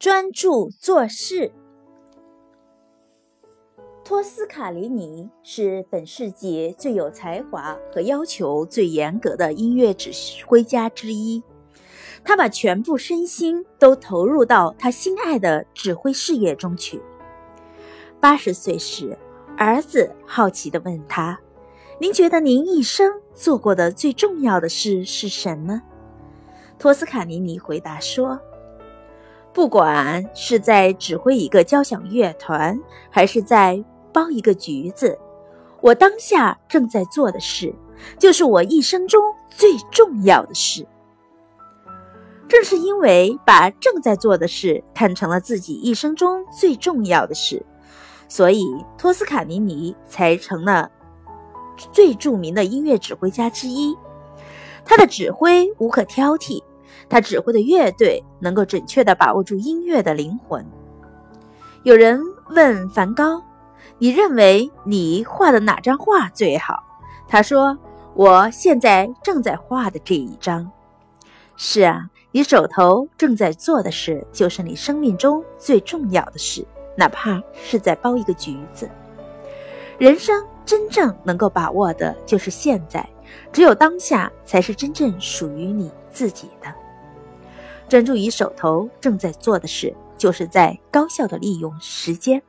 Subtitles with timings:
[0.00, 1.52] 专注做事。
[4.02, 10.10] 托斯卡尼尼是本世纪最有才华和要求最严格的音乐指
[10.46, 11.42] 挥家之一。
[12.24, 17.02] 他把全部身心都投入到他心爱的指挥事业中去。
[18.18, 19.18] 八十岁时，
[19.58, 21.38] 儿子好奇地问他
[22.00, 25.82] ：“您觉得您一生做过的最重要的事是什么？”
[26.80, 28.40] 托斯卡尼尼回答说。
[29.52, 32.78] 不管是在指挥一个交响乐团，
[33.10, 33.82] 还是在
[34.12, 35.18] 包一个橘子，
[35.80, 37.74] 我当下正在做的事，
[38.18, 40.86] 就是我一生中最重要的事。
[42.48, 47.64] 正是因为把正在做的事看成了自己一生中最重要的事，
[48.28, 48.64] 所以
[48.96, 50.90] 托斯卡尼尼才成了
[51.92, 53.96] 最著名的音乐指挥家之一。
[54.84, 56.62] 他的指挥无可挑剔。
[57.08, 60.64] 他指挥的乐队能够准确地把握住音乐的灵魂。
[61.82, 62.20] 有人
[62.50, 63.42] 问梵高
[63.98, 66.82] ：“你认为你画的哪张画最好？”
[67.26, 67.76] 他说
[68.14, 70.70] ：“我现在正在画的这一张。”
[71.56, 78.88] 是啊，你手头正在做的事，就是你生命中最重要的事，哪怕是在包一个橘子。
[79.98, 83.06] 人生真正能够把握的就是现在，
[83.52, 86.74] 只有当下才是真正属于你自己的。
[87.90, 92.40] 专注于手头正在做的事，就是在高效的利用时间。